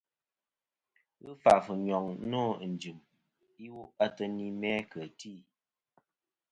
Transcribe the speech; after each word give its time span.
Ghɨ 1.23 1.31
fàf 1.43 1.65
ɨnyoŋ 1.73 2.05
nô 2.29 2.41
ɨnjɨm 2.63 2.97
iwo 3.65 3.81
ateyni 4.05 4.45
mæ 4.61 4.71
kɨ 4.91 5.01
tî. 5.19 5.33